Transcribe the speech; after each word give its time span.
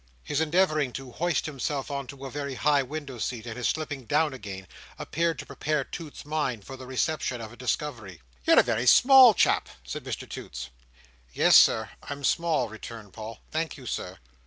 His 0.23 0.41
endeavouring 0.41 0.93
to 0.93 1.11
hoist 1.11 1.45
himself 1.45 1.91
on 1.91 2.07
to 2.07 2.25
a 2.25 2.31
very 2.31 2.55
high 2.55 2.81
window 2.81 3.19
seat, 3.19 3.45
and 3.45 3.55
his 3.55 3.67
slipping 3.67 4.05
down 4.05 4.33
again, 4.33 4.65
appeared 4.97 5.37
to 5.37 5.45
prepare 5.45 5.83
Toots's 5.83 6.25
mind 6.25 6.65
for 6.65 6.75
the 6.75 6.87
reception 6.87 7.39
of 7.39 7.53
a 7.53 7.55
discovery. 7.55 8.19
"You're 8.43 8.57
a 8.59 8.63
very 8.63 8.87
small 8.87 9.35
chap;" 9.35 9.69
said 9.83 10.03
Mr 10.03 10.27
Toots. 10.27 10.71
"Yes, 11.33 11.55
Sir, 11.55 11.91
I'm 12.01 12.23
small," 12.23 12.67
returned 12.67 13.13
Paul. 13.13 13.41
"Thank 13.51 13.77
you, 13.77 13.85
Sir." 13.85 14.17